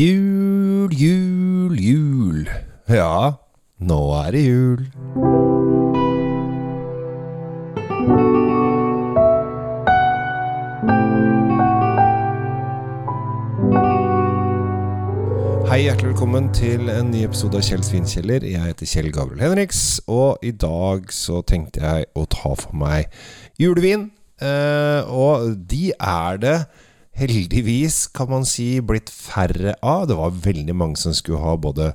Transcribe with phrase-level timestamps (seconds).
[0.00, 2.46] Jul, jul, jul.
[2.88, 3.32] Ja,
[3.84, 4.86] nå er det jul.
[15.68, 18.48] Hei, hjertelig velkommen til en ny episode av Kjell Svinkjeller.
[18.48, 23.12] Jeg heter Kjell Gabriel Henriks, og i dag så tenkte jeg å ta for meg
[23.60, 24.08] julevin.
[24.40, 26.60] Eh, og de er det
[27.20, 30.06] heldigvis, kan man si, blitt færre av.
[30.08, 31.90] Det var veldig mange som skulle ha både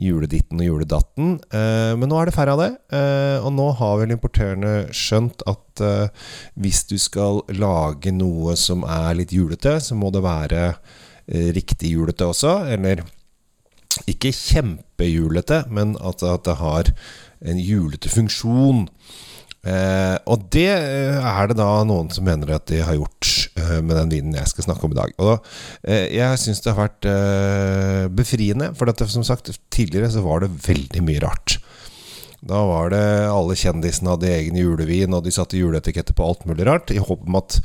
[0.00, 2.70] juleditten og juledatten, eh, men nå er det færre av det.
[2.94, 8.84] Eh, og nå har vel importørene skjønt at eh, hvis du skal lage noe som
[8.88, 10.72] er litt julete, så må det være
[11.28, 13.02] riktig julete også, eller
[14.08, 16.88] ikke kjempejulete, men at, det har
[17.44, 18.86] en julete funksjon.
[19.68, 23.28] Og det er det da noen som mener at de har gjort
[23.84, 25.14] med den vinen jeg skal snakke om i dag.
[25.22, 25.34] Og
[25.84, 30.44] eh, jeg syns det har vært eh, befriende, for dette, som sagt, tidligere så var
[30.44, 31.58] det veldig mye rart.
[32.38, 36.68] Da var det alle kjendisene hadde egen julevin, og de satte juleetiketter på alt mulig
[36.68, 37.58] rart, i håp om at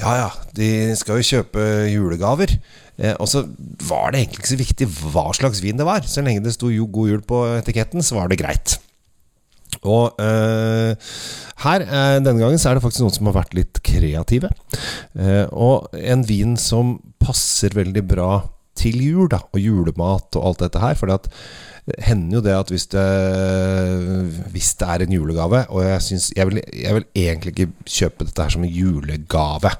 [0.00, 2.56] ja ja, de skal jo kjøpe julegaver.
[2.96, 3.44] Eh, og så
[3.84, 6.06] var det egentlig ikke så viktig hva slags vin det var.
[6.08, 8.78] Så lenge det sto jo 'God jul' på etiketten, så var det greit.
[9.84, 11.12] Og eh,
[11.64, 14.50] her, eh, denne gangen, så er det faktisk noen som har vært litt kreative.
[15.18, 18.30] Eh, og en vin som passer veldig bra
[18.78, 20.96] til jul, da, og julemat og alt dette her.
[20.98, 21.30] For det
[22.04, 23.08] hender jo det at hvis det,
[24.54, 28.24] hvis det er en julegave Og jeg, synes, jeg, vil, jeg vil egentlig ikke kjøpe
[28.24, 29.74] dette her som en julegave.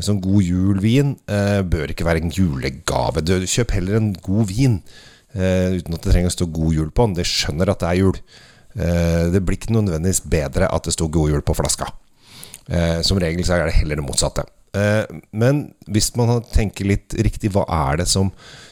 [0.00, 3.20] Sånn god jul-vin eh, bør ikke være en julegave.
[3.24, 4.78] Du, kjøp heller en god vin
[5.36, 7.18] eh, uten at det trenger å stå 'god jul' på den.
[7.18, 8.22] Det skjønner at det er jul.
[8.78, 11.90] Eh, det blir ikke nødvendigvis bedre at det sto 'god jul' på flaska.
[12.68, 14.44] Eh, som regel så er det heller det motsatte.
[14.74, 18.30] Eh, men hvis man tenker litt riktig, hva er det som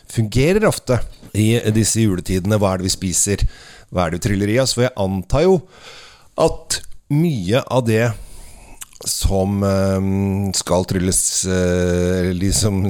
[0.08, 1.00] fungerer ofte
[1.34, 2.58] i disse juletidene?
[2.58, 3.42] Hva er det vi spiser?
[3.90, 4.74] Hva er det vi tryller i oss?
[4.74, 5.62] For jeg antar jo
[6.38, 8.12] at mye av det
[9.06, 9.62] som
[10.54, 11.46] skal trylles
[12.34, 12.82] liksom,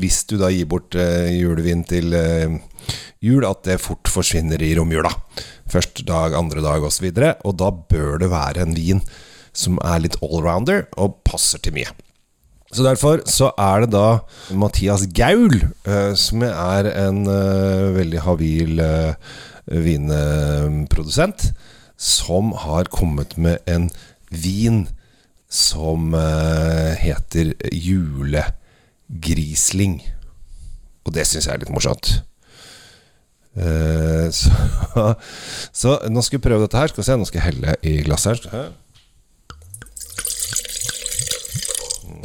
[0.00, 2.10] Hvis du da gir bort julevin til
[3.22, 5.10] jul, at det fort forsvinner i romjula.
[5.70, 7.06] Første dag, andre dag osv.
[7.08, 9.02] Og, så og da bør det være en vin
[9.52, 11.90] som er litt allrounder og passer til mye.
[12.72, 14.20] Så derfor så er det da
[14.56, 15.58] Mathias Gaul,
[16.16, 17.26] som er en
[17.92, 18.80] veldig habil
[19.68, 21.52] vinprodusent,
[22.00, 23.90] som har kommet med en
[24.32, 24.86] vin
[25.52, 30.00] som uh, heter julegrisling.
[31.04, 32.22] Og det syns jeg er litt morsomt.
[33.52, 35.14] Uh, så,
[35.72, 36.92] så, nå skal vi prøve dette her.
[36.92, 38.72] Skal vi se, Nå skal jeg helle i glasset her.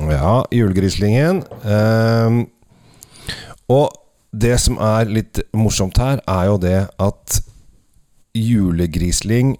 [0.08, 1.44] Ja, julegrislingen.
[1.66, 2.46] Uh,
[3.68, 3.92] og
[4.32, 7.42] det som er litt morsomt her, er jo det at
[8.38, 9.58] julegrisling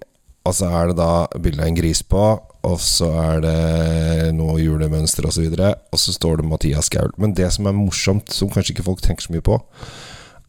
[0.48, 2.22] Altså er det da bilde av en gris på,
[2.64, 5.44] og så er det noe julemønster osv.
[5.50, 7.10] Og, så og så står det Mathias Gaul.
[7.20, 9.58] Men det som er morsomt, som kanskje ikke folk tenker så mye på,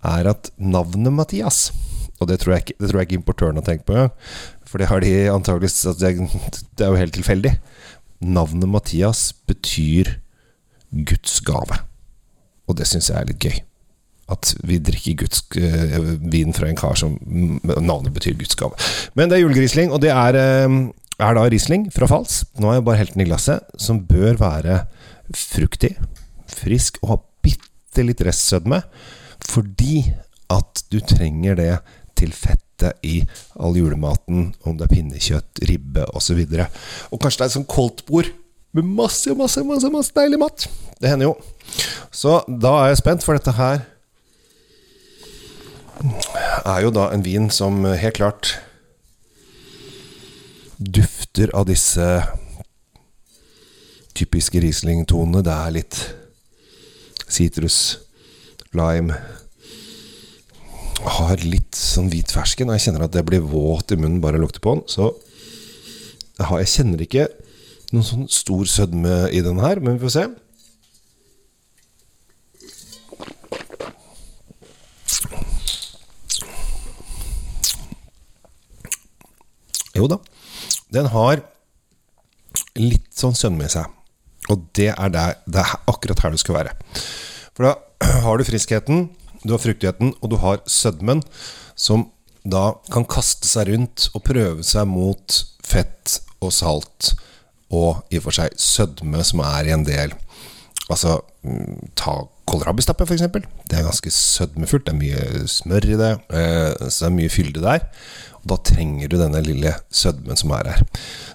[0.05, 1.71] er at navnet Mathias
[2.19, 4.07] Og det tror jeg ikke, tror jeg ikke importøren har tenkt på.
[4.67, 6.29] For det har de antakeligvis altså det,
[6.77, 7.53] det er jo helt tilfeldig.
[8.19, 10.17] Navnet Mathias betyr
[10.91, 11.79] Guds gave.
[12.67, 13.59] Og det syns jeg er litt gøy
[14.29, 17.15] at vi drikker Guds uh, vin fra en kar som
[17.63, 18.77] navnet betyr Guds gave.
[19.17, 22.43] Men det er julegrisling, og det er, uh, er da Riesling fra Fals.
[22.59, 23.65] Nå har jeg bare helt den i glasset.
[23.81, 24.83] Som bør være
[25.33, 25.95] fruktig,
[26.49, 28.83] frisk og ha bitte litt restsødme.
[29.45, 30.03] Fordi
[30.49, 31.73] at du trenger det
[32.19, 33.21] til fettet i
[33.59, 36.41] all julematen, om det er pinnekjøtt, ribbe osv.
[36.43, 36.67] Og, så
[37.11, 38.31] og kanskje det er et sånt koldtbord
[38.75, 40.67] med masse, masse, masse, masse deilig mat.
[41.01, 41.35] Det hender jo.
[42.11, 43.85] Så da er jeg spent, for dette her
[46.65, 48.53] er jo da en vin som helt klart
[50.79, 52.05] dufter av disse
[54.15, 55.43] typiske Riesling-tonene.
[55.43, 55.99] Det er litt
[57.29, 57.99] sitrus,
[58.77, 59.15] lime
[60.99, 64.37] Har litt sånn hvit fersken, og jeg kjenner at det blir våt i munnen bare
[64.37, 64.83] jeg lukter på den.
[64.91, 65.13] Så
[66.39, 67.25] jeg kjenner ikke
[67.93, 70.27] noen sånn stor sødme i den her, men vi får se.
[79.97, 80.19] Jo da,
[80.93, 81.41] den har
[82.79, 83.87] litt sånn sødme i seg.
[84.49, 86.75] Og det er, der, det er akkurat her du skal være.
[87.51, 87.75] For da
[88.25, 89.09] har du friskheten,
[89.43, 91.23] du har fruktigheten, og du har sødmen,
[91.79, 92.09] som
[92.49, 97.13] da kan kaste seg rundt og prøve seg mot fett og salt,
[97.69, 100.15] og i og for seg sødme, som er i en del
[100.89, 101.19] Altså
[101.93, 102.15] ta
[102.49, 103.21] kålrabistappe, f.eks.
[103.69, 104.87] Det er ganske sødmefullt.
[104.87, 107.85] Det er mye smør i det, eh, så det er mye fylde der.
[108.39, 110.81] Og da trenger du denne lille sødmen som er her.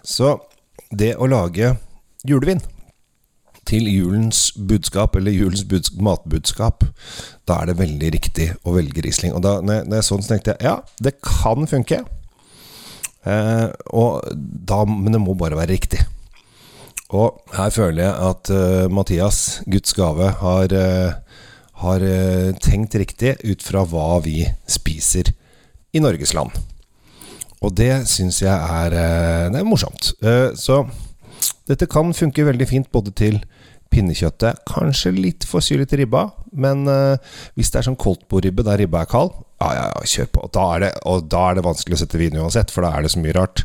[0.03, 0.33] Så
[0.91, 1.77] det å lage
[2.27, 2.65] julevin
[3.75, 6.85] til julens budskap, eller julens matbudskap,
[7.49, 9.35] da er det veldig riktig å velge Riesling.
[9.35, 12.05] Og da når jeg sånn, så tenkte jeg ja, det kan funke.
[13.25, 16.03] Eh, da, men det må bare være riktig.
[17.15, 19.41] Og her føler jeg at uh, Mathias,
[19.71, 21.43] Guds gave, har, uh,
[21.85, 25.31] har uh, tenkt riktig ut fra hva vi spiser
[25.95, 26.55] i Norges land.
[27.63, 28.97] Og det syns jeg er,
[29.53, 30.11] det er morsomt.
[30.61, 30.83] så
[31.71, 33.41] dette kan funke veldig fint både til
[33.95, 34.65] pinnekjøttet.
[34.69, 36.85] Kanskje litt for syrlig ribba, men
[37.55, 40.49] hvis det er sånn koldtbordribbe der ribba er kald, ja, ja, ja, kjør på.
[40.55, 43.13] Da det, og da er det vanskelig å sette vin uansett, for da er det
[43.15, 43.65] så mye rart.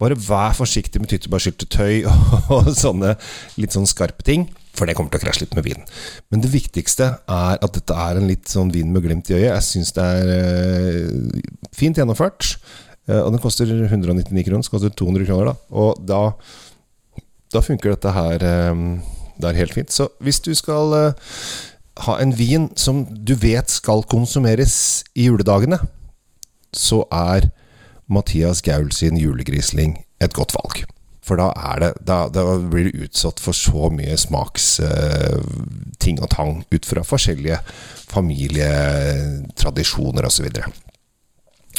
[0.00, 3.16] Bare vær forsiktig med tyttebærsyltetøy og, og sånne
[3.60, 4.46] litt sånn skarpe ting,
[4.76, 5.86] for det kommer til å krasje litt med vinen.
[6.32, 9.48] Men det viktigste er at dette er en litt sånn vin med glimt i øyet.
[9.48, 12.54] Jeg syns det er uh, fint gjennomført.
[13.08, 15.56] Uh, og den koster 199 kroner, så koster 200 kroner, da.
[15.80, 16.20] Og da,
[17.52, 18.38] da funker dette her
[18.72, 19.02] um,
[19.36, 19.92] Det er helt fint.
[19.92, 21.12] Så hvis du skal uh,
[22.06, 25.78] ha en vin som du vet skal konsumeres i juledagene,
[26.72, 27.40] så er
[28.08, 30.84] Mathias Gaul sin julegrisling et godt valg.
[31.26, 31.50] For da,
[31.82, 37.02] det, da, da blir du utsatt for så mye smaksting uh, og tang ut fra
[37.04, 37.58] forskjellige
[38.06, 40.46] familietradisjoner osv.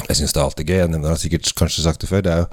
[0.06, 0.80] Jeg syns det er alltid gøy.
[0.84, 2.22] Jeg har sikkert kanskje sagt det før.
[2.22, 2.48] Det er jo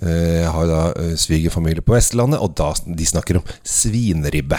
[0.00, 4.58] jeg har da uh, svigerfamilie på Vestlandet, og da de snakker om svinribbe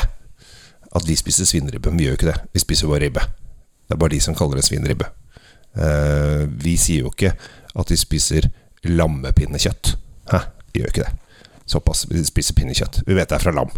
[0.93, 1.89] at vi spiser svinribbe.
[1.89, 2.37] Men vi gjør ikke det.
[2.53, 3.23] Vi spiser bare ribbe.
[3.87, 5.09] Det er bare de som kaller det svineribbe.
[5.73, 7.33] Uh, vi sier jo ikke
[7.73, 8.49] at vi spiser
[8.85, 9.95] lammepinnekjøtt.
[10.29, 10.43] Hæ?
[10.73, 11.41] Vi gjør ikke det.
[11.65, 12.05] Såpass.
[12.11, 13.01] Vi spiser pinnekjøtt.
[13.07, 13.73] Vi vet det er fra lam.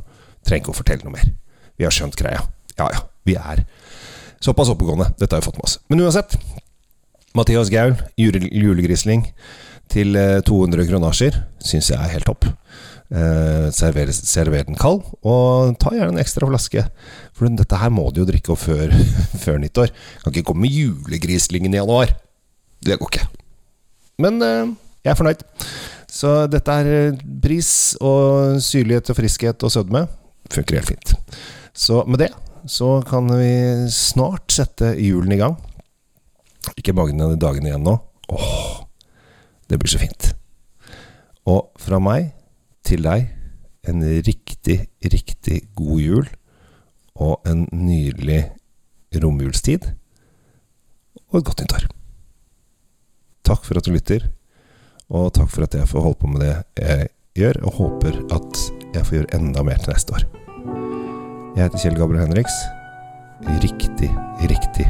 [0.46, 1.32] Trenger ikke å fortelle noe mer.
[1.80, 2.44] Vi har skjønt greia.
[2.76, 3.64] Ja ja, vi er
[4.44, 5.14] såpass oppegående.
[5.20, 5.80] Dette har vi fått med oss.
[5.88, 6.36] Men uansett.
[7.36, 9.26] Mathias Gaul, julegrisling
[9.92, 10.18] til
[10.48, 12.48] 200 eh, kronasjer, syns jeg er helt topp.
[13.14, 16.86] Eh, server, server, den kald, og ta gjerne en ekstra flaske.
[17.38, 18.94] For dette her må du jo drikke opp før,
[19.44, 19.94] før nyttår.
[20.24, 22.16] Kan ikke komme med julegrislingen i januar.
[22.86, 23.28] Det går ikke.
[24.26, 24.74] Men eh,
[25.06, 25.46] jeg er fornøyd.
[26.16, 30.06] Så dette er bris pris og syrlighet og friskhet og sødme.
[30.54, 31.14] Funker helt fint.
[31.76, 32.32] Så med det
[32.66, 35.58] så kan vi snart sette julen i gang.
[36.80, 38.00] Ikke mange dagene igjen nå.
[38.34, 38.85] Åh,
[39.70, 40.32] det blir så fint.
[41.46, 42.32] Og fra meg
[42.86, 43.30] til deg
[43.86, 46.30] en riktig, riktig god jul
[47.16, 48.44] og en nydelig
[49.22, 49.86] romjulstid.
[51.32, 51.88] Og et godt nyttår.
[53.46, 54.26] Takk for at du lytter,
[55.14, 58.64] og takk for at jeg får holde på med det jeg gjør, og håper at
[58.96, 60.26] jeg får gjøre enda mer til neste år.
[61.56, 62.58] Jeg heter Kjell Gabriel Henriks.
[63.62, 64.10] Riktig,
[64.50, 64.90] riktig